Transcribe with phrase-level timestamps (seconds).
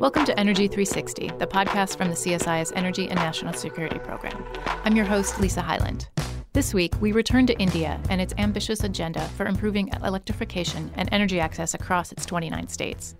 [0.00, 4.44] Welcome to Energy 360, the podcast from the CSIS Energy and National Security Program.
[4.84, 6.08] I'm your host, Lisa Hyland.
[6.54, 11.38] This week, we return to India and its ambitious agenda for improving electrification and energy
[11.38, 13.14] access across its 29 states.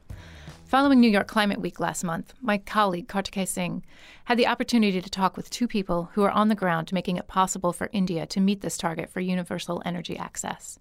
[0.69, 3.85] Following New York Climate Week last month, my colleague Kartikeya Singh
[4.25, 7.29] had the opportunity to talk with two people who are on the ground making it
[7.29, 10.81] possible for India to meet this target for universal energy access.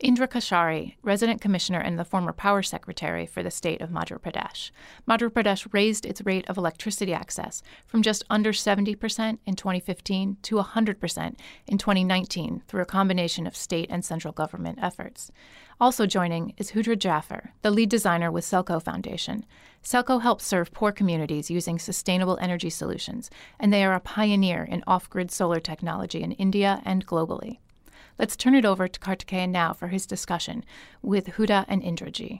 [0.00, 4.70] Indra Keshari, resident commissioner and the former power secretary for the state of Madhya Pradesh.
[5.08, 10.54] Madhya Pradesh raised its rate of electricity access from just under 70% in 2015 to
[10.56, 11.36] 100%
[11.66, 15.32] in 2019 through a combination of state and central government efforts.
[15.80, 19.46] Also joining is Huda Jaffer, the lead designer with Selco Foundation.
[19.80, 24.82] Selco helps serve poor communities using sustainable energy solutions, and they are a pioneer in
[24.88, 27.58] off grid solar technology in India and globally.
[28.18, 30.64] Let's turn it over to Kartikeya now for his discussion
[31.00, 32.38] with Huda and Indraji.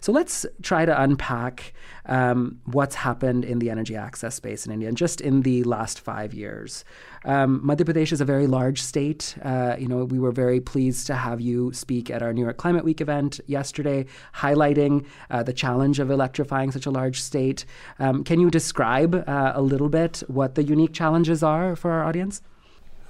[0.00, 1.74] So let's try to unpack
[2.06, 6.34] um, what's happened in the energy access space in India, just in the last five
[6.34, 6.84] years.
[7.24, 9.36] Um, Madhya Pradesh is a very large state.
[9.42, 12.56] Uh, you know, we were very pleased to have you speak at our New York
[12.56, 17.64] Climate Week event yesterday, highlighting uh, the challenge of electrifying such a large state.
[17.98, 22.04] Um, can you describe uh, a little bit what the unique challenges are for our
[22.04, 22.42] audience?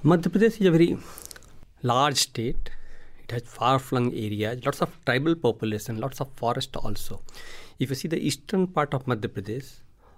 [0.03, 0.97] Madhya Pradesh is a very
[1.81, 2.69] large state.
[3.33, 7.21] Has far-flung areas, lots of tribal population, lots of forest also.
[7.79, 9.69] If you see the eastern part of Madhya Pradesh,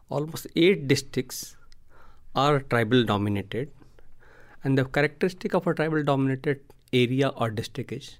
[0.09, 1.55] almost eight districts
[2.35, 3.71] are tribal dominated,
[4.65, 6.59] and the characteristic of a tribal dominated
[6.91, 8.17] area or district is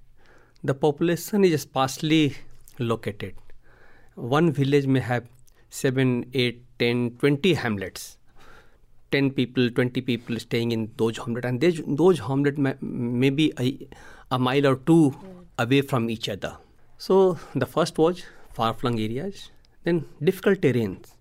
[0.64, 2.38] the population is sparsely
[2.80, 3.36] located.
[4.16, 5.28] One village may have
[5.70, 8.18] 7, 8, 10, 20 hamlets
[9.16, 13.88] 10 people, 20 people staying in those hamlets, and those, hamlets may, be a,
[14.32, 15.16] a mile or two
[15.58, 16.58] away from each other.
[16.98, 19.52] So the first was far-flung areas,
[19.86, 21.14] then difficult terrains.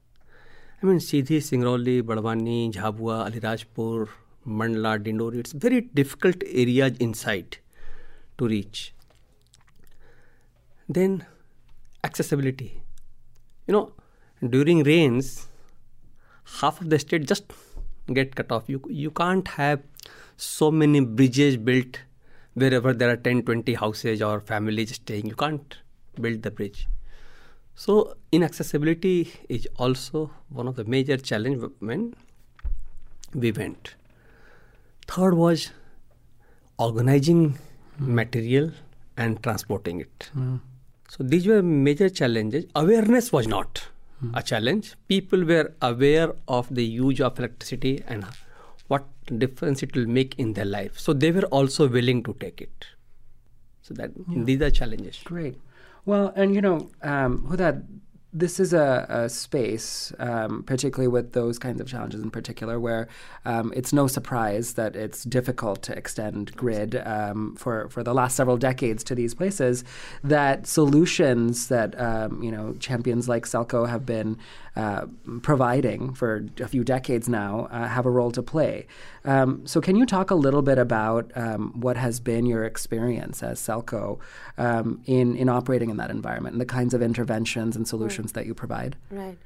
[0.83, 4.09] I mean, Sidhi, Singrauli, Badwani, Jhabua, Alirajpur,
[4.47, 7.59] Mandla, Dindori, it's very difficult areas inside
[8.39, 8.93] to reach.
[10.89, 11.25] Then
[12.03, 12.83] accessibility.
[13.67, 13.93] You know,
[14.57, 15.49] during rains,
[16.61, 17.53] half of the state just
[18.13, 18.69] get cut off.
[18.69, 19.83] You you can't have
[20.37, 22.01] so many bridges built
[22.55, 25.79] wherever there are 10 20 houses or families staying you can't
[26.21, 26.87] build the bridge
[27.75, 32.15] so inaccessibility is also one of the major challenge when
[33.35, 33.95] we went
[35.09, 35.71] third was
[36.79, 37.59] organizing
[38.01, 38.07] mm.
[38.21, 38.71] material
[39.17, 40.61] and transporting it mm.
[41.09, 43.89] so these were major challenges awareness was not
[44.33, 44.95] a challenge.
[45.09, 48.25] People were aware of the use of electricity and
[48.89, 49.05] what
[49.39, 50.99] difference it will make in their life.
[50.99, 52.87] So they were also willing to take it.
[53.83, 54.45] So that yeah.
[54.45, 55.21] these are challenges.
[55.25, 55.61] Great.
[56.07, 57.85] Well, and you know, um, Huda,
[58.35, 63.07] this is a, a space, um, particularly with those kinds of challenges in particular, where
[63.45, 68.35] um, it's no surprise that it's difficult to extend grid um, for for the last
[68.35, 69.85] several decades to these places.
[70.25, 74.37] That solutions that um, you know champions like Selco have been
[74.77, 75.07] uh,
[75.43, 78.87] providing for a few decades now uh, have a role to play.
[79.25, 83.43] Um, so, can you talk a little bit about um, what has been your experience
[83.43, 84.19] as Selco
[85.07, 88.15] in in operating in that environment and the kinds of interventions and solutions?
[88.15, 88.97] solutions that you provide?
[89.11, 89.39] Right.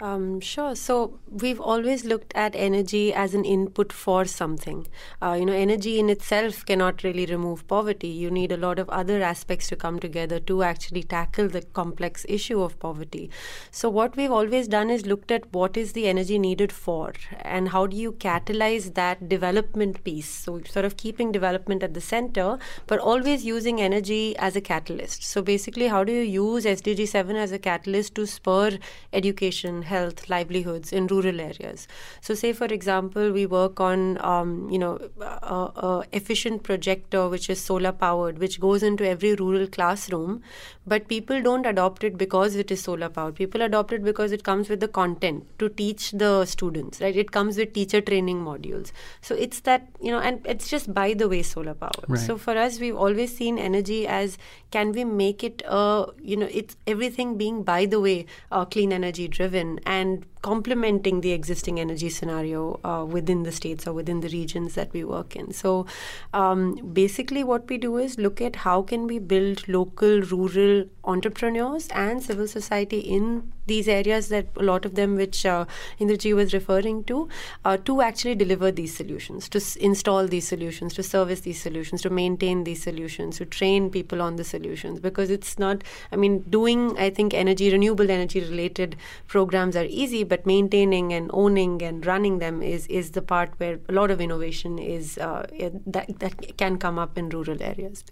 [0.00, 0.74] Um, sure.
[0.74, 4.88] So we've always looked at energy as an input for something.
[5.22, 8.08] Uh, you know, energy in itself cannot really remove poverty.
[8.08, 12.26] You need a lot of other aspects to come together to actually tackle the complex
[12.28, 13.30] issue of poverty.
[13.70, 17.12] So what we've always done is looked at what is the energy needed for,
[17.42, 20.28] and how do you catalyze that development piece.
[20.28, 25.22] So sort of keeping development at the center, but always using energy as a catalyst.
[25.22, 28.78] So basically, how do you use SDG 7 as a catalyst to spur
[29.12, 29.83] education?
[29.84, 31.86] Health, livelihoods in rural areas.
[32.20, 37.48] So, say for example, we work on um, you know a, a efficient projector which
[37.48, 40.42] is solar powered, which goes into every rural classroom,
[40.86, 43.36] but people don't adopt it because it is solar powered.
[43.36, 47.00] People adopt it because it comes with the content to teach the students.
[47.00, 47.16] Right?
[47.16, 48.92] It comes with teacher training modules.
[49.20, 52.04] So it's that you know, and it's just by the way solar powered.
[52.08, 52.20] Right.
[52.20, 54.38] So for us, we've always seen energy as
[54.70, 58.92] can we make it uh, you know it's everything being by the way uh, clean
[58.92, 64.28] energy driven and complementing the existing energy scenario uh, within the states or within the
[64.28, 65.52] regions that we work in.
[65.52, 65.86] So
[66.34, 71.88] um, basically what we do is look at how can we build local rural entrepreneurs
[72.06, 75.64] and civil society in these areas that a lot of them which uh,
[75.98, 77.28] Indraji was referring to
[77.64, 82.02] uh, to actually deliver these solutions, to s- install these solutions, to service these solutions,
[82.02, 85.82] to maintain these solutions, to train people on the solutions because it's not,
[86.12, 88.96] I mean, doing, I think, energy, renewable energy related
[89.26, 93.78] programs are easy, but maintaining and owning and running them is, is the part where
[93.88, 95.46] a lot of innovation is uh,
[95.86, 98.04] that, that can come up in rural areas.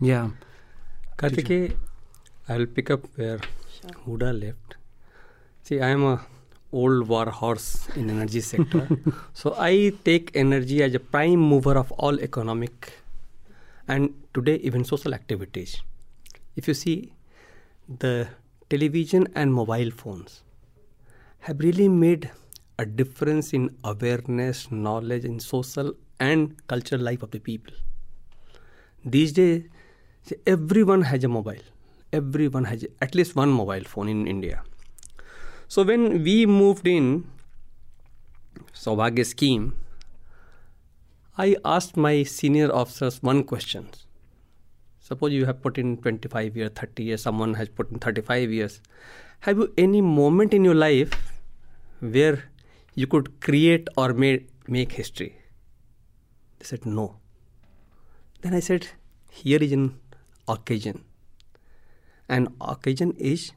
[0.00, 0.30] Yeah.
[1.16, 1.76] Kartike,
[2.48, 3.40] I will pick up where
[4.06, 4.76] Huda left.
[5.62, 6.20] See, I am a
[6.72, 8.88] old war horse in energy sector.
[9.34, 12.92] so I take energy as a prime mover of all economic
[13.86, 15.82] and today even social activities.
[16.56, 17.12] If you see
[17.98, 18.28] the
[18.70, 20.42] television and mobile phones
[21.42, 22.30] have really made
[22.78, 27.74] a difference in awareness, knowledge in social and cultural life of the people.
[29.04, 29.62] These days
[30.46, 31.62] everyone has a mobile
[32.12, 34.62] everyone has at least one mobile phone in India.
[35.68, 37.26] So when we moved in
[38.74, 39.74] Saubhagya scheme,
[41.38, 43.88] I asked my senior officers one question.
[45.00, 48.80] Suppose you have put in 25 years, 30 years, someone has put in 35 years.
[49.40, 51.31] Have you any moment in your life
[52.02, 52.44] where
[52.94, 55.36] you could create or make, make history?
[56.58, 57.16] They said no.
[58.42, 58.88] Then I said,
[59.30, 59.98] here is an
[60.46, 61.04] occasion
[62.28, 63.52] an occasion is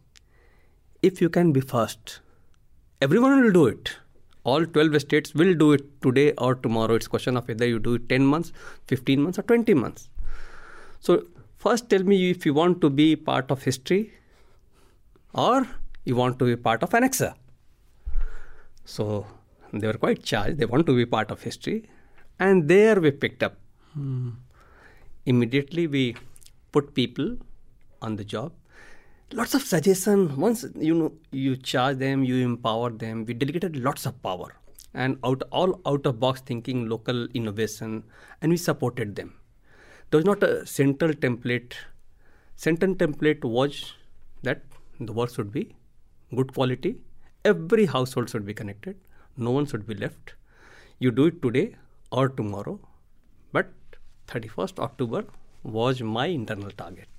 [1.02, 2.20] if you can be first.
[3.02, 3.96] Everyone will do it.
[4.44, 6.96] All 12 states will do it today or tomorrow.
[6.96, 8.52] It's question of whether you do it 10 months,
[8.88, 10.10] 15 months or 20 months.
[11.00, 11.24] So
[11.58, 14.14] first tell me if you want to be part of history
[15.34, 15.68] or
[16.04, 17.34] you want to be part of Annexa.
[18.86, 19.26] So
[19.74, 20.58] they were quite charged.
[20.58, 21.90] They want to be part of history.
[22.40, 23.58] And there we picked up.
[23.94, 24.30] Hmm.
[25.26, 26.16] Immediately we
[26.72, 27.38] put people
[28.02, 28.52] on the job
[29.34, 34.06] lots of suggestion once you know you charge them you empower them we delegated lots
[34.06, 34.54] of power
[34.94, 38.04] and out all out of box thinking local innovation
[38.42, 39.34] and we supported them
[40.10, 41.74] there was not a central template
[42.56, 43.94] central template was
[44.44, 44.62] that
[45.00, 45.76] the work should be
[46.36, 46.96] good quality
[47.54, 48.96] every household should be connected
[49.48, 50.36] no one should be left
[51.00, 51.68] you do it today
[52.12, 52.80] or tomorrow
[53.52, 53.72] but
[54.28, 55.24] 31st october
[55.80, 57.16] was my internal target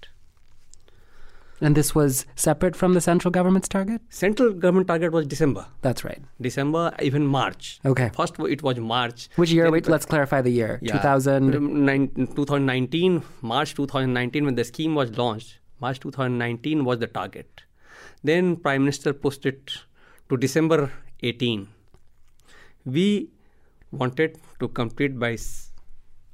[1.61, 4.03] and this was separate from the central government's target?
[4.11, 5.67] Central government target was December.
[5.81, 6.21] That's right.
[6.41, 7.81] December, even March.
[7.85, 8.11] Okay.
[8.15, 9.29] First, it was March.
[9.37, 9.71] Which year?
[9.71, 10.79] Wait, let's clarify the year.
[10.83, 11.55] Yeah, 2000.
[11.55, 17.63] Um, 2019, March 2019, when the scheme was launched, March 2019 was the target.
[18.23, 19.73] Then Prime Minister pushed it
[20.29, 20.93] to December
[21.23, 21.69] 18.
[22.85, 23.31] We
[23.91, 25.37] wanted to complete by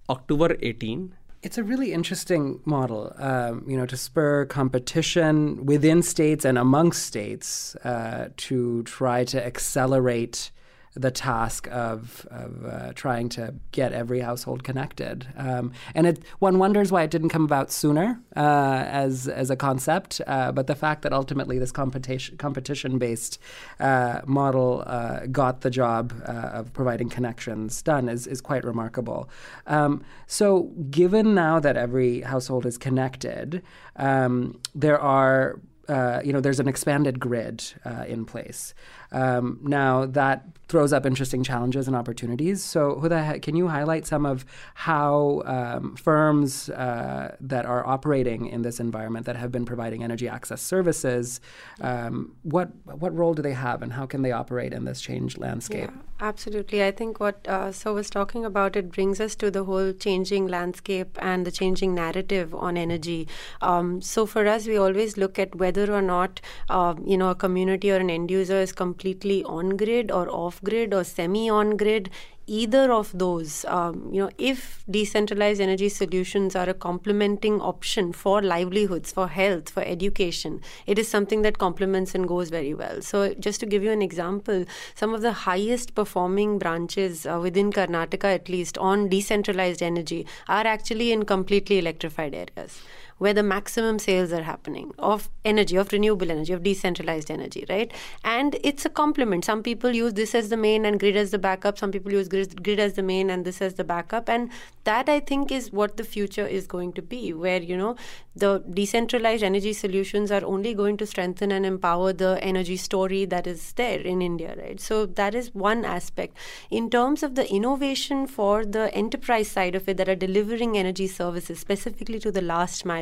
[0.08, 6.44] October 18 it's a really interesting model, um, you know, to spur competition within states
[6.44, 10.52] and amongst states uh, to try to accelerate
[10.94, 15.26] the task of, of uh, trying to get every household connected.
[15.36, 19.56] Um, and it, one wonders why it didn't come about sooner uh, as, as a
[19.56, 23.38] concept, uh, but the fact that ultimately this competition, competition-based
[23.80, 29.30] uh, model uh, got the job uh, of providing connections done is, is quite remarkable.
[29.66, 33.62] Um, so given now that every household is connected,
[33.96, 38.74] um, there are uh, you know, there's an expanded grid uh, in place.
[39.12, 42.62] Um, now that throws up interesting challenges and opportunities.
[42.62, 48.62] So, Huda, can you highlight some of how um, firms uh, that are operating in
[48.62, 51.42] this environment that have been providing energy access services,
[51.82, 52.70] um, what
[53.02, 55.90] what role do they have, and how can they operate in this changed landscape?
[55.92, 56.82] Yeah, absolutely.
[56.82, 60.48] I think what uh, So was talking about it brings us to the whole changing
[60.48, 63.28] landscape and the changing narrative on energy.
[63.60, 66.40] Um, so for us, we always look at whether or not
[66.70, 69.01] uh, you know a community or an end user is completely
[69.44, 72.10] on grid or off grid or semi on grid
[72.46, 78.42] either of those, um, you know, if decentralized energy solutions are a complementing option for
[78.42, 83.00] livelihoods, for health, for education, it is something that complements and goes very well.
[83.00, 87.72] So, just to give you an example, some of the highest performing branches uh, within
[87.72, 92.82] Karnataka, at least, on decentralized energy are actually in completely electrified areas.
[93.18, 97.92] Where the maximum sales are happening of energy, of renewable energy, of decentralized energy, right?
[98.24, 99.44] And it's a complement.
[99.44, 101.78] Some people use this as the main and grid as the backup.
[101.78, 104.28] Some people use grid, grid as the main and this as the backup.
[104.28, 104.50] And
[104.84, 107.96] that I think is what the future is going to be, where, you know,
[108.34, 113.46] the decentralized energy solutions are only going to strengthen and empower the energy story that
[113.46, 114.80] is there in India, right?
[114.80, 116.36] So that is one aspect.
[116.70, 121.06] In terms of the innovation for the enterprise side of it that are delivering energy
[121.06, 123.01] services, specifically to the last mile,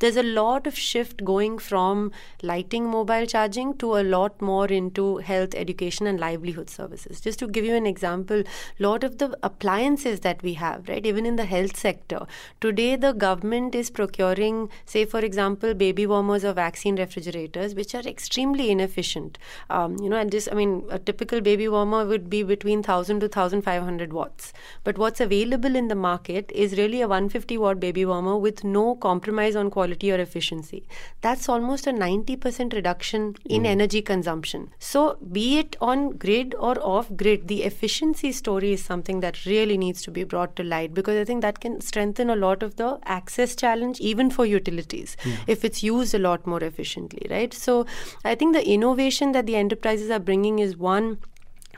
[0.00, 2.12] there's a lot of shift going from
[2.42, 7.20] lighting mobile charging to a lot more into health, education, and livelihood services.
[7.20, 11.04] Just to give you an example, a lot of the appliances that we have, right,
[11.04, 12.26] even in the health sector,
[12.60, 18.06] today the government is procuring, say, for example, baby warmers or vaccine refrigerators, which are
[18.06, 19.38] extremely inefficient.
[19.70, 23.20] Um, you know, and this, I mean, a typical baby warmer would be between 1000
[23.20, 24.52] to 1500 watts.
[24.84, 28.94] But what's available in the market is really a 150 watt baby warmer with no
[28.94, 30.84] compromise on quality or efficiency.
[31.20, 33.66] That's almost a 90% reduction in mm.
[33.66, 34.70] energy consumption.
[34.78, 39.78] So, be it on grid or off grid, the efficiency story is something that really
[39.78, 42.76] needs to be brought to light because I think that can strengthen a lot of
[42.76, 45.36] the access challenge, even for utilities, yeah.
[45.46, 47.52] if it's used a lot more efficiently, right?
[47.52, 47.86] So,
[48.24, 51.18] I think the innovation that the enterprises are bringing is one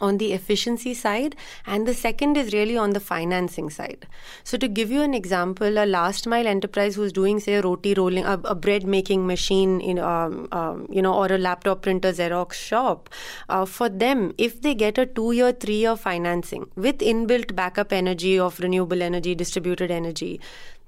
[0.00, 4.06] on the efficiency side and the second is really on the financing side.
[4.44, 7.94] So to give you an example a last mile enterprise who's doing say a roti
[7.94, 12.12] rolling a, a bread making machine in um, um, you know or a laptop printer
[12.12, 13.10] xerox shop
[13.48, 17.92] uh, for them if they get a 2 year 3 year financing with inbuilt backup
[17.92, 20.40] energy of renewable energy distributed energy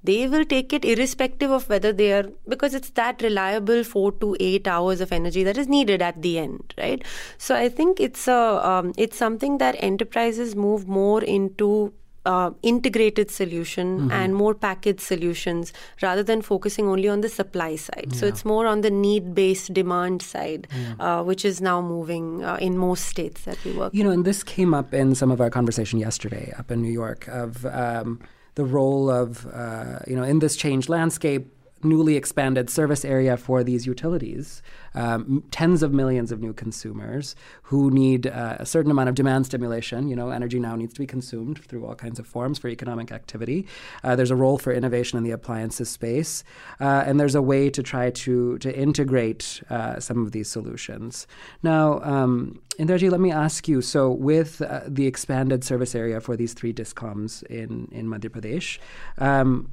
[0.04, 4.36] they will take it irrespective of whether they are because it's that reliable four to
[4.40, 7.04] eight hours of energy that is needed at the end right
[7.38, 11.92] so i think it's a um, it's something that enterprises move more into
[12.24, 14.10] uh, integrated solution mm-hmm.
[14.12, 18.08] and more packaged solutions rather than focusing only on the supply side.
[18.10, 18.16] Yeah.
[18.18, 20.94] So it's more on the need based demand side, yeah.
[21.18, 23.92] uh, which is now moving uh, in most states that we work.
[23.92, 26.92] You know, and this came up in some of our conversation yesterday up in New
[26.92, 27.66] York of.
[27.66, 28.20] Um,
[28.54, 31.52] the role of, uh, you know, in this changed landscape,
[31.84, 34.62] newly expanded service area for these utilities,
[34.94, 37.34] um, tens of millions of new consumers
[37.64, 40.08] who need uh, a certain amount of demand stimulation.
[40.08, 43.12] You know, energy now needs to be consumed through all kinds of forms for economic
[43.12, 43.66] activity.
[44.04, 46.44] Uh, there's a role for innovation in the appliances space,
[46.80, 51.26] uh, and there's a way to try to to integrate uh, some of these solutions.
[51.62, 53.82] Now, um, Indraji, let me ask you.
[53.82, 58.78] So, with uh, the expanded service area for these three discoms in in Madhya Pradesh.
[59.18, 59.70] Um,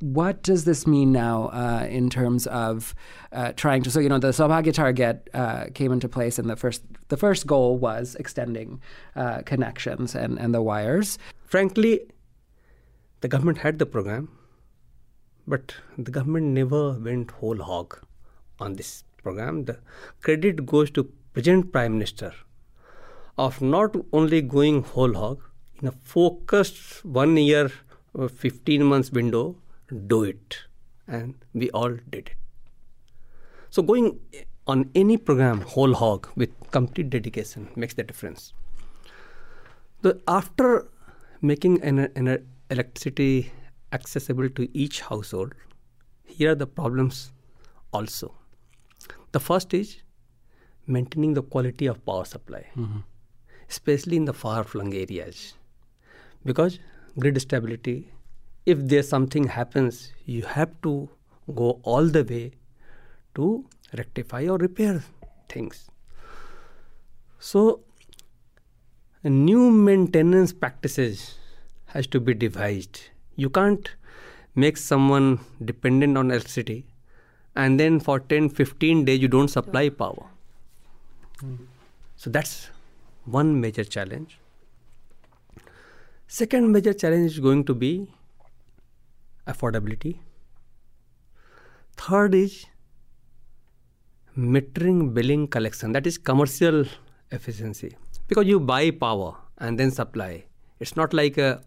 [0.00, 2.94] what does this mean now uh, in terms of
[3.32, 3.90] uh, trying to?
[3.90, 7.46] So you know, the Saubhagya target uh, came into place, and the first the first
[7.46, 8.80] goal was extending
[9.16, 11.18] uh, connections and and the wires.
[11.44, 12.00] Frankly,
[13.20, 14.28] the government had the program,
[15.46, 17.98] but the government never went whole hog
[18.58, 19.64] on this program.
[19.64, 19.78] The
[20.20, 22.32] credit goes to present prime minister
[23.38, 25.40] of not only going whole hog
[25.80, 27.70] in a focused one year,
[28.18, 29.56] uh, fifteen months window
[29.94, 30.58] do it.
[31.06, 32.30] And we all did it.
[33.70, 34.20] So, going
[34.66, 38.52] on any program whole hog with complete dedication makes the difference.
[40.02, 40.88] The, after
[41.42, 43.52] making an, an electricity
[43.92, 45.54] accessible to each household,
[46.24, 47.32] here are the problems
[47.92, 48.34] also.
[49.32, 49.96] The first is
[50.86, 53.00] maintaining the quality of power supply, mm-hmm.
[53.68, 55.54] especially in the far flung areas,
[56.44, 56.78] because
[57.18, 58.08] grid stability
[58.66, 61.08] if there's something happens, you have to
[61.54, 62.52] go all the way
[63.34, 63.64] to
[63.96, 65.02] rectify or repair
[65.48, 65.90] things.
[67.38, 67.80] So,
[69.22, 71.36] new maintenance practices
[71.86, 73.00] has to be devised.
[73.36, 73.90] You can't
[74.54, 76.86] make someone dependent on electricity
[77.56, 80.26] and then for 10 15 days you don't supply power.
[81.42, 81.66] Mm.
[82.16, 82.70] So that's
[83.24, 84.38] one major challenge.
[86.26, 88.08] Second major challenge is going to be
[89.46, 90.18] affordability.
[91.96, 92.66] Third is
[94.36, 95.92] metering, billing, collection.
[95.92, 96.84] That is commercial
[97.30, 97.96] efficiency
[98.26, 100.44] because you buy power and then supply.
[100.80, 101.62] It's not like a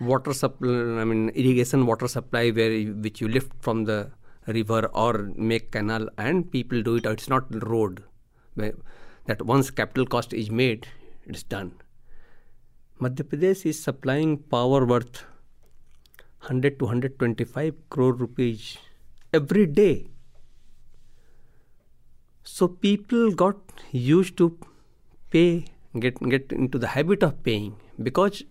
[0.00, 0.68] water supply.
[0.68, 4.10] I mean irrigation water supply where you, which you lift from the
[4.46, 7.06] river or make canal and people do it.
[7.06, 8.02] It's not road.
[8.56, 10.88] That once capital cost is made,
[11.26, 11.72] it's done.
[13.00, 15.24] Madhya Pradesh is supplying power worth
[16.44, 18.76] 100 to 125 crore rupees
[19.32, 20.08] every day.
[22.42, 23.56] So people got
[23.90, 24.58] used to
[25.30, 25.66] pay,
[25.98, 28.42] get get into the habit of paying because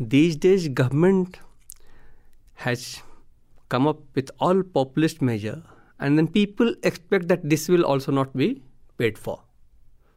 [0.00, 1.38] these days government
[2.54, 3.02] has
[3.68, 5.62] come up with all populist measure
[5.98, 8.62] and then people expect that this will also not be
[8.98, 9.42] paid for.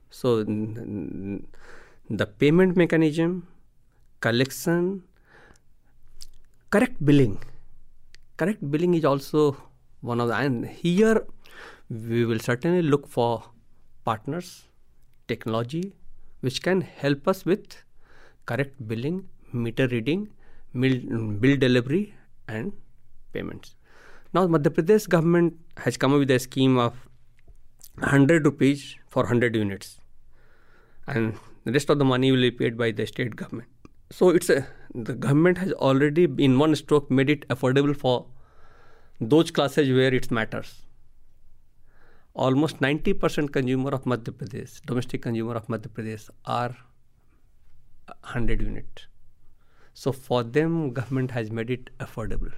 [0.10, 3.48] So the payment mechanism,
[4.22, 5.04] collection,
[6.70, 7.40] correct billing.
[8.38, 9.58] Correct billing is also
[10.02, 11.26] one of the and here
[11.90, 13.44] we will certainly look for
[14.06, 14.66] partners,
[15.28, 15.94] technology,
[16.42, 17.78] which can help us with
[18.46, 20.30] correct billing, meter reading,
[20.74, 22.14] bill delivery,
[22.48, 22.72] and
[23.34, 23.76] payments.
[24.32, 26.94] Now, Madhya Pradesh government has come up with a scheme of
[27.98, 30.00] 100 rupees for 100 units,
[31.08, 31.34] and
[31.66, 33.68] the rest of the money will be paid by the state government.
[34.12, 38.26] So, it's a the government has already in one stroke made it affordable for
[39.22, 40.82] those classes where it matters.
[42.34, 46.76] Almost 90% consumer of Madhya Pradesh, domestic consumer of Madhya Pradesh, are
[48.22, 49.06] 100 unit.
[49.94, 52.52] So for them, government has made it affordable.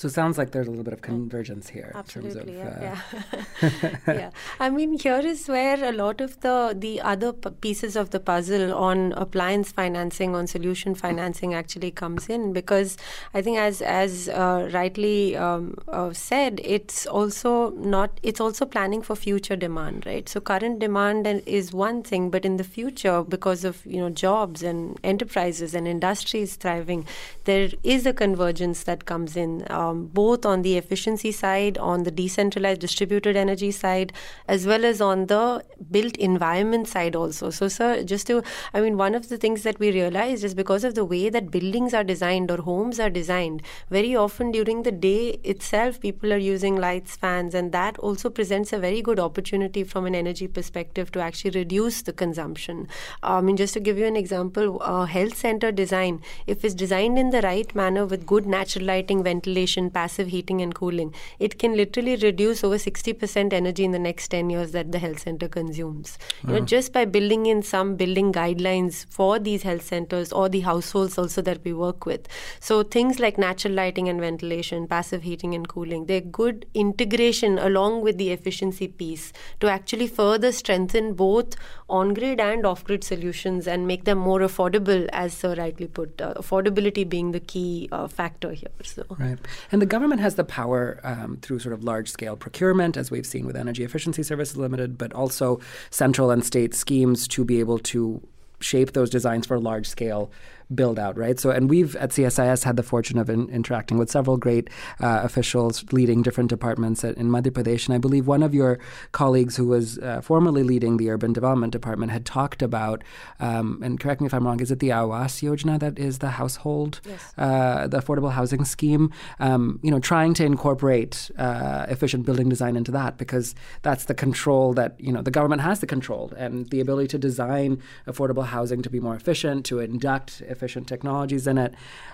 [0.00, 1.92] So it sounds like there's a little bit of convergence here.
[1.94, 3.00] Absolutely, in terms of, yeah.
[3.18, 3.32] Uh...
[3.60, 3.98] yeah.
[4.06, 4.30] yeah.
[4.58, 8.18] I mean, here is where a lot of the the other p- pieces of the
[8.18, 12.96] puzzle on appliance financing, on solution financing, actually comes in because
[13.34, 18.18] I think, as as uh, rightly um, uh, said, it's also not.
[18.22, 20.26] It's also planning for future demand, right?
[20.26, 24.62] So current demand is one thing, but in the future, because of you know jobs
[24.62, 27.06] and enterprises and industries thriving,
[27.44, 29.66] there is a convergence that comes in.
[29.68, 34.12] Uh, um, both on the efficiency side, on the decentralized distributed energy side,
[34.48, 37.50] as well as on the built environment side also.
[37.50, 38.42] So, sir, just to,
[38.74, 41.50] I mean, one of the things that we realized is because of the way that
[41.50, 46.36] buildings are designed or homes are designed, very often during the day itself, people are
[46.36, 51.10] using lights, fans, and that also presents a very good opportunity from an energy perspective
[51.12, 52.88] to actually reduce the consumption.
[53.22, 57.18] I mean, just to give you an example, a health center design, if it's designed
[57.18, 61.76] in the right manner with good natural lighting, ventilation, passive heating and cooling, it can
[61.76, 66.18] literally reduce over 60% energy in the next 10 years that the health center consumes.
[66.42, 66.64] You know, uh-huh.
[66.66, 71.42] just by building in some building guidelines for these health centers or the households also
[71.42, 72.26] that we work with.
[72.60, 78.02] So things like natural lighting and ventilation, passive heating and cooling, they're good integration along
[78.02, 81.56] with the efficiency piece to actually further strengthen both
[81.88, 87.08] on-grid and off-grid solutions and make them more affordable, as Sir rightly put, uh, affordability
[87.08, 88.68] being the key uh, factor here.
[88.82, 89.04] So.
[89.18, 89.38] Right.
[89.72, 93.26] And the government has the power um, through sort of large scale procurement, as we've
[93.26, 97.78] seen with Energy Efficiency Services Limited, but also central and state schemes to be able
[97.78, 98.26] to
[98.60, 100.30] shape those designs for large scale
[100.74, 101.38] build out, right?
[101.38, 105.20] So, and we've at CSIS had the fortune of in, interacting with several great uh,
[105.22, 107.86] officials leading different departments at, in Madhya Pradesh.
[107.86, 108.78] And I believe one of your
[109.12, 113.02] colleagues who was uh, formerly leading the urban development department had talked about,
[113.40, 116.30] um, and correct me if I'm wrong, is it the Awas Yojana that is the
[116.30, 117.32] household, yes.
[117.36, 119.12] uh, the affordable housing scheme?
[119.40, 124.14] Um, you know, trying to incorporate uh, efficient building design into that because that's the
[124.14, 128.46] control that, you know, the government has the control and the ability to design affordable
[128.46, 131.72] housing to be more efficient, to induct efficient technologies in it.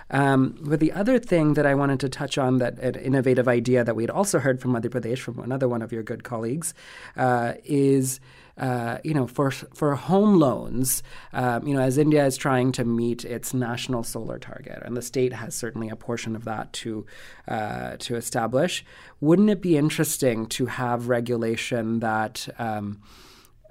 [0.09, 3.83] Um, but the other thing that I wanted to touch on, that an innovative idea
[3.83, 6.73] that we had also heard from Madhya Pradesh from another one of your good colleagues,
[7.17, 8.19] uh, is.
[8.59, 12.83] Uh, you know, for for home loans, um, you know, as India is trying to
[12.83, 17.05] meet its national solar target, and the state has certainly a portion of that to
[17.47, 18.83] uh, to establish.
[19.21, 22.99] Wouldn't it be interesting to have regulation that um,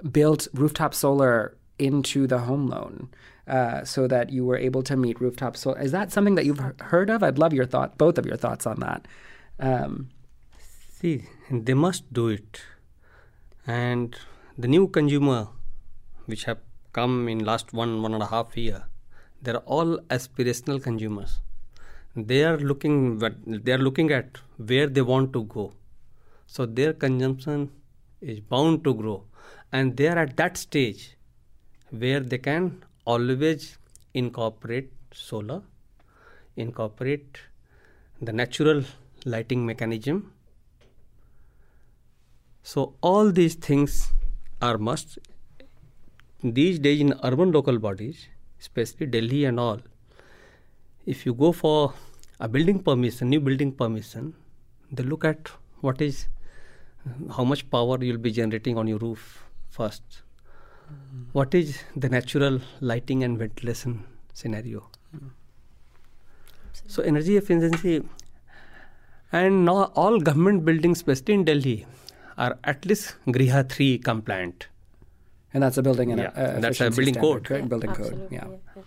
[0.09, 3.09] built rooftop solar into the home loan?
[3.47, 5.81] Uh, so that you were able to meet rooftop solar.
[5.81, 7.23] Is that something that you've heard of?
[7.23, 9.07] I'd love your thought, both of your thoughts on that.
[9.59, 10.11] Um,
[10.99, 12.63] See, they must do it,
[13.67, 14.17] and
[14.57, 15.49] the new consumer,
[16.25, 16.61] which have
[16.95, 18.87] come in last one one and a half year,
[19.43, 21.41] they're all aspirational consumers.
[22.17, 25.75] They are looking they are looking at where they want to go,
[26.47, 27.71] so their consumption
[28.23, 29.25] is bound to grow,
[29.71, 31.19] and they are at that stage
[31.91, 33.79] where they can always
[34.15, 35.63] incorporate solar,
[36.57, 37.39] incorporate
[38.21, 38.85] the natural
[39.25, 40.33] lighting mechanism.
[42.63, 44.13] So all these things
[44.61, 45.19] are must.
[46.43, 48.27] These days in urban local bodies,
[48.61, 49.81] especially Delhi and all,
[51.07, 51.95] if you go for
[52.41, 54.35] a building permission, new building permission,
[54.91, 55.49] they look at
[55.81, 56.29] what is
[57.37, 60.23] how much power you'll be generating on your roof first
[61.33, 64.89] what is the natural lighting and ventilation scenario?
[66.87, 68.03] So energy efficiency
[69.33, 71.87] and now all government buildings, especially in Delhi,
[72.39, 74.69] are at least Griha 3 compliant.
[75.53, 76.57] And that's a building and yeah.
[76.57, 77.69] a, that's a building standard, code.
[77.69, 78.19] Building Absolutely.
[78.19, 78.47] code, yeah.
[78.77, 78.83] yeah.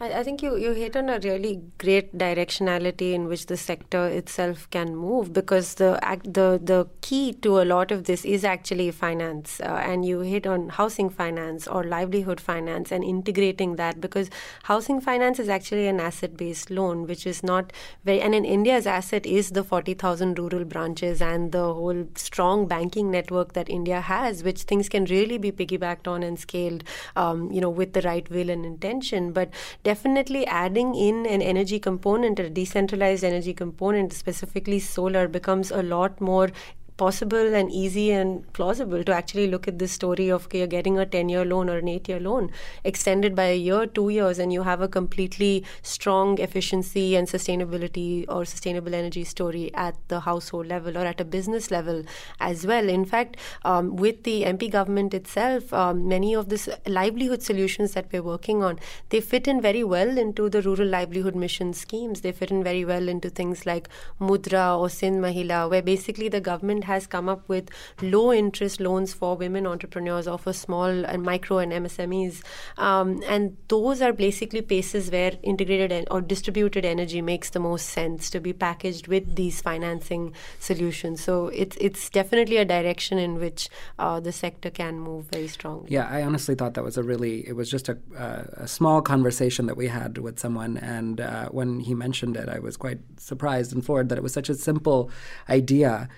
[0.00, 4.06] I, I, think you, you hit on a really great directionality in which the sector
[4.06, 8.90] itself can move because the the the key to a lot of this is actually
[8.92, 14.30] finance, uh, and you hit on housing finance or livelihood finance and integrating that because
[14.64, 17.72] housing finance is actually an asset based loan, which is not
[18.04, 22.68] very and in India's asset is the forty thousand rural branches and the whole strong
[22.68, 26.84] banking network that India has, which things can really be piggybacked on and scaled,
[27.16, 29.50] um, you know, with the right will and intention, but
[29.88, 36.20] definitely adding in an energy component, a decentralized energy component, specifically solar, becomes a lot
[36.20, 36.50] more
[36.98, 40.98] possible and easy and plausible to actually look at this story of okay, you're getting
[40.98, 42.50] a 10 year loan or an 8 year loan
[42.84, 48.24] extended by a year, two years, and you have a completely strong efficiency and sustainability
[48.28, 52.02] or sustainable energy story at the household level or at a business level
[52.40, 52.88] as well.
[52.88, 58.06] In fact, um, with the MP government itself, um, many of the livelihood solutions that
[58.12, 58.78] we're working on,
[59.10, 62.22] they fit in very well into the rural livelihood mission schemes.
[62.22, 63.88] They fit in very well into things like
[64.20, 67.70] Mudra or Sin Mahila, where basically the government has come up with
[68.02, 72.42] low interest loans for women entrepreneurs or for small and micro and MSMEs.
[72.76, 77.90] Um, and those are basically places where integrated en- or distributed energy makes the most
[77.90, 81.22] sense to be packaged with these financing solutions.
[81.22, 85.90] So it's, it's definitely a direction in which uh, the sector can move very strongly.
[85.90, 89.02] Yeah, I honestly thought that was a really, it was just a, uh, a small
[89.02, 90.78] conversation that we had with someone.
[90.78, 94.32] And uh, when he mentioned it, I was quite surprised and floored that it was
[94.32, 95.10] such a simple
[95.48, 96.08] idea.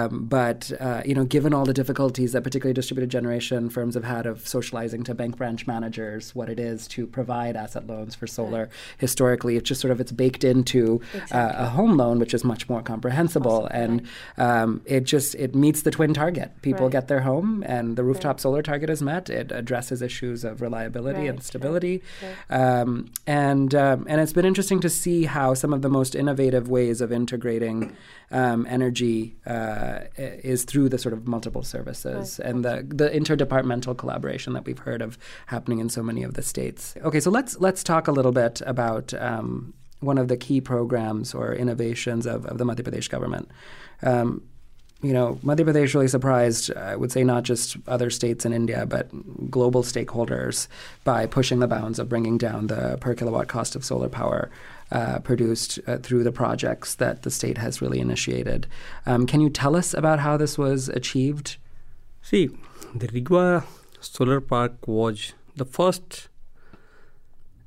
[0.00, 4.04] Um, but uh, you know, given all the difficulties that particularly distributed generation firms have
[4.04, 8.26] had of socializing to bank branch managers what it is to provide asset loans for
[8.26, 8.70] solar, right.
[8.98, 11.38] historically it's just sort of it's baked into exactly.
[11.38, 14.06] uh, a home loan, which is much more comprehensible, and
[14.38, 16.50] um, it just it meets the twin target.
[16.62, 16.92] People right.
[16.92, 19.28] get their home, and the rooftop solar target is met.
[19.30, 22.02] It addresses issues of reliability and stability,
[22.48, 26.68] um, and um, and it's been interesting to see how some of the most innovative
[26.68, 27.96] ways of integrating
[28.30, 29.36] um, energy.
[29.46, 32.50] Uh, is through the sort of multiple services right.
[32.50, 36.42] and the the interdepartmental collaboration that we've heard of happening in so many of the
[36.42, 36.94] states.
[37.02, 41.34] Okay, so let's let's talk a little bit about um, one of the key programs
[41.34, 43.50] or innovations of, of the Madhya Pradesh government.
[44.02, 44.42] Um,
[45.02, 48.84] you know, Madhya Pradesh really surprised, I would say, not just other states in India,
[48.84, 49.08] but
[49.50, 50.68] global stakeholders
[51.04, 54.50] by pushing the bounds of bringing down the per kilowatt cost of solar power
[54.92, 58.66] uh, produced uh, through the projects that the state has really initiated.
[59.06, 61.56] Um, can you tell us about how this was achieved?
[62.22, 62.50] See,
[62.94, 63.64] the Rewa
[64.00, 66.28] Solar Park was the first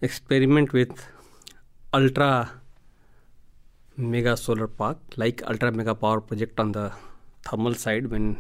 [0.02, 1.08] experiment with
[1.94, 2.52] ultra
[3.96, 6.92] mega solar park, like ultra mega power project on the
[7.46, 8.40] thermal side, when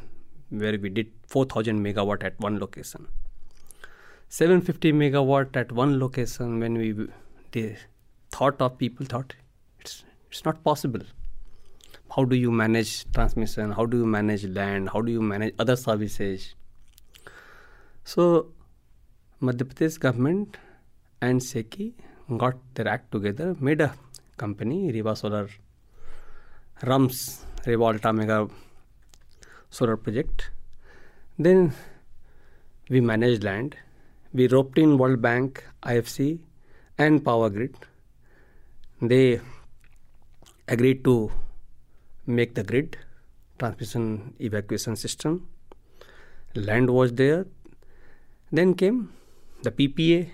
[0.49, 3.07] where we did 4000 megawatt at one location.
[4.29, 7.07] 750 megawatt at one location when we
[7.51, 7.77] did
[8.35, 9.35] thought of people thought
[9.79, 11.05] it's it's not possible.
[12.15, 13.71] How do you manage transmission?
[13.71, 14.89] How do you manage land?
[14.93, 16.47] How do you manage other services?
[18.13, 18.25] So
[19.49, 20.57] madhya pradesh government
[21.29, 21.87] and SECI
[22.43, 23.93] got their act together made a
[24.43, 25.47] company Rewa solar
[26.91, 28.47] rums ultra mega
[29.69, 30.49] solar project.
[31.37, 31.73] Then
[32.89, 33.75] we managed land.
[34.33, 36.39] We roped in world bank ifc
[36.97, 37.75] and power grid
[39.09, 39.41] they
[40.67, 41.31] agreed to
[42.25, 42.97] make the grid
[43.59, 45.47] transmission evacuation system.
[46.55, 47.45] Land was there.
[48.51, 49.09] Then came
[49.63, 50.29] the ppa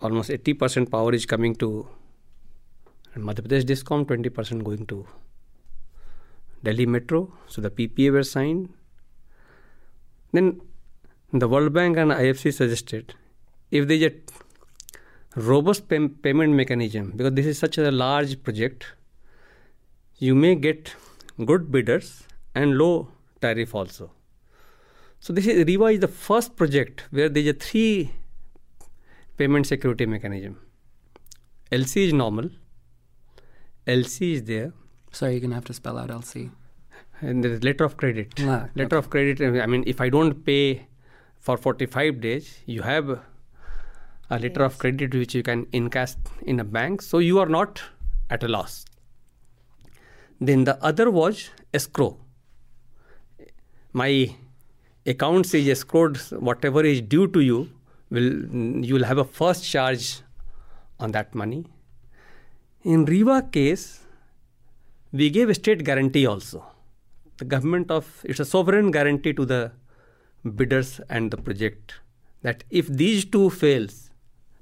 [0.00, 1.68] almost 80% power is coming to
[3.16, 5.06] madhya pradesh discom 20% going to
[6.62, 7.20] delhi metro.
[7.46, 8.68] So the ppa were signed.
[10.32, 10.60] Then
[11.32, 13.14] the world bank and ifc suggested
[13.70, 14.32] if they get
[15.36, 18.86] robust pay- payment mechanism because this is such a large project.
[20.18, 20.94] You may get
[21.44, 23.08] good bidders and low
[23.40, 24.10] tariff also.
[25.20, 28.12] So this is Rewa is the first project where there is a three
[29.36, 30.60] payment security mechanism.
[31.72, 32.50] Lc is normal.
[33.86, 34.72] Lc is there.
[35.10, 36.50] Sorry you're gonna have to spell out lc
[37.20, 38.34] and there is letter of credit.
[38.40, 38.96] Ah, letter okay.
[38.96, 40.86] of credit i mean if i don't pay
[41.38, 43.20] for 45 days you have
[44.30, 44.72] a letter yes.
[44.72, 47.82] of credit which you can encash in a bank so you are not
[48.30, 48.84] at a loss.
[50.40, 52.18] Then the other was escrow.
[53.92, 54.34] My
[55.06, 57.70] account is escrowed whatever is due to you
[58.10, 58.30] will
[58.84, 60.22] you will have a first charge
[60.98, 61.66] on that money.
[62.82, 64.00] In Rewa case
[65.12, 66.64] we gave a state guarantee also.
[67.36, 69.72] The government of it's a sovereign guarantee to the
[70.56, 71.94] bidders and the project
[72.42, 74.10] that if these two fails,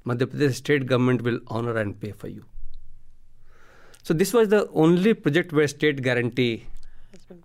[0.05, 2.45] Madhya Pradesh state government will honor and pay for you.
[4.03, 6.65] So this was the only project where state guarantee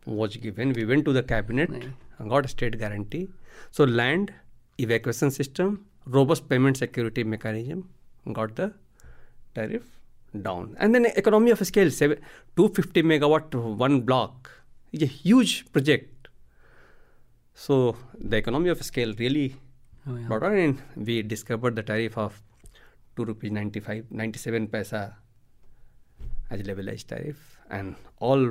[0.07, 0.73] was given.
[0.73, 3.29] We went to the cabinet and got a state guarantee.
[3.71, 4.33] So land,
[4.79, 7.89] evacuation system, robust payment security mechanism,
[8.33, 8.73] got the
[9.55, 9.85] tariff
[10.43, 10.77] down.
[10.81, 14.51] And then economy of scale, 250 megawatt one block
[14.93, 16.29] is a huge project.
[17.55, 19.57] So the economy of scale really
[20.09, 20.27] oh, yeah.
[20.27, 22.41] brought on and we discovered the tariff of
[23.19, 25.03] 2 rupees 95, 97 paisa
[26.51, 28.51] as levelized tariff and all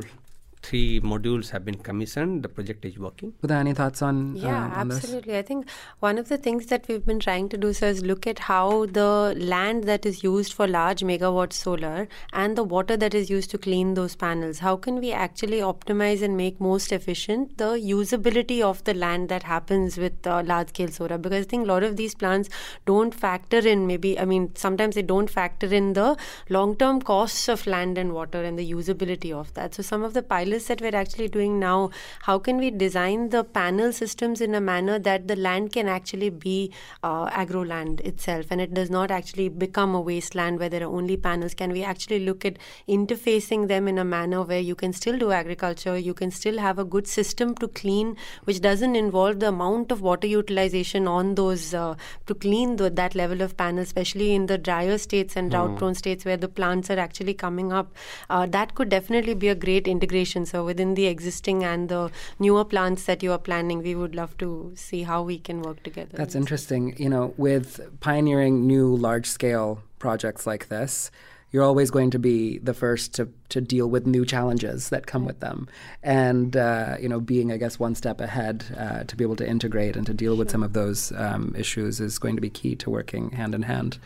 [0.62, 2.44] three modules have been commissioned.
[2.44, 3.34] The project is working.
[3.44, 5.34] Are there any thoughts on Yeah, uh, on absolutely.
[5.34, 5.40] This?
[5.40, 8.28] I think one of the things that we've been trying to do sir, is look
[8.28, 13.14] at how the land that is used for large megawatt solar and the water that
[13.14, 17.58] is used to clean those panels, how can we actually optimize and make most efficient
[17.58, 21.18] the usability of the land that happens with uh, large scale solar?
[21.18, 22.50] Because I think a lot of these plants
[22.86, 26.18] don't factor in maybe, I mean, sometimes they don't factor in the
[26.50, 29.76] long term costs of land and water and the usability of that.
[29.76, 31.90] So some of the pilots that we're actually doing now,
[32.22, 36.30] how can we design the panel systems in a manner that the land can actually
[36.30, 36.72] be
[37.04, 40.96] uh, agro land itself and it does not actually become a wasteland where there are
[41.00, 41.54] only panels?
[41.54, 42.58] Can we actually look at
[42.88, 46.80] interfacing them in a manner where you can still do agriculture, you can still have
[46.80, 51.74] a good system to clean, which doesn't involve the amount of water utilization on those
[51.74, 55.78] uh, to clean the, that level of panel, especially in the drier states and drought
[55.78, 55.98] prone mm.
[55.98, 57.94] states where the plants are actually coming up.
[58.30, 62.66] Uh, that could definitely be a great integration so within the existing and the newer
[62.66, 66.18] plants that you are planning, we would love to see how we can work together.
[66.18, 66.96] That's interesting.
[66.98, 71.10] You know, with pioneering new large scale projects like this,
[71.52, 75.26] you're always going to be the first to, to deal with new challenges that come
[75.26, 75.68] with them.
[76.04, 79.48] And, uh, you know, being, I guess, one step ahead uh, to be able to
[79.48, 82.76] integrate and to deal with some of those um, issues is going to be key
[82.76, 83.98] to working hand in hand.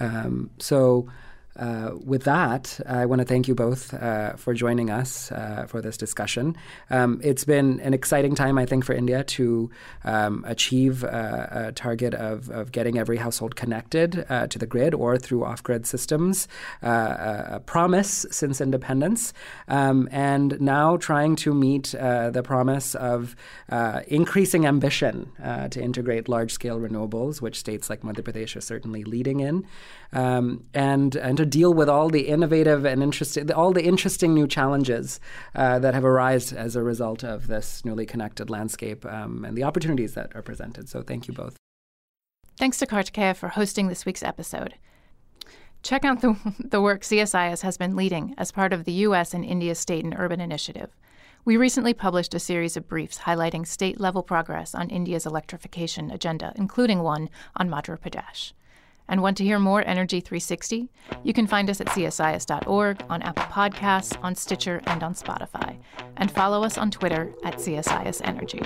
[0.00, 1.08] Um, so,
[1.56, 5.82] uh, with that, I want to thank you both uh, for joining us uh, for
[5.82, 6.56] this discussion.
[6.90, 9.70] Um, it's been an exciting time, I think, for India to
[10.04, 14.94] um, achieve uh, a target of, of getting every household connected uh, to the grid
[14.94, 16.46] or through off grid systems,
[16.82, 19.32] uh, a promise since independence,
[19.68, 23.34] um, and now trying to meet the promise of
[24.06, 25.30] increasing ambition
[25.70, 29.66] to integrate large scale renewables, which states like Madhya Pradesh are certainly leading in,
[30.12, 34.46] um, and, and to deal with all the innovative and interesting, all the interesting new
[34.46, 35.20] challenges
[35.54, 39.64] uh, that have arisen as a result of this newly connected landscape um, and the
[39.64, 40.88] opportunities that are presented.
[40.88, 41.56] So thank you both.
[42.58, 44.74] Thanks to Kartikeya for hosting this week's episode.
[45.82, 49.32] Check out the, the work CSIS has been leading as part of the U.S.
[49.32, 50.90] and India State and Urban Initiative.
[51.42, 56.52] We recently published a series of briefs highlighting state level progress on India's electrification agenda,
[56.56, 58.52] including one on Madhya Pradesh.
[59.10, 60.88] And want to hear more Energy 360?
[61.24, 65.76] You can find us at csis.org, on Apple Podcasts, on Stitcher, and on Spotify.
[66.16, 68.62] And follow us on Twitter at CSIS Energy.